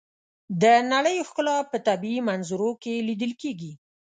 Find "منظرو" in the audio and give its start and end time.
2.29-2.71